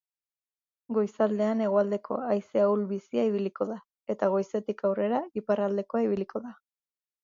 Goizaldean 0.97 1.61
hegoaldeko 1.65 2.17
haize 2.29 2.65
ahul-bizia 2.65 3.29
ibiliko 3.31 3.71
da 3.75 3.79
eta 4.17 4.33
goizetik 4.37 4.85
aurrera 4.93 5.25
iparraldekoa 5.45 6.07
ibiliko 6.13 6.49
da. 6.51 6.61